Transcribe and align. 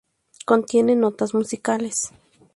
Contiene 0.45 0.95
notas 0.95 1.35
musicales. 1.35 2.11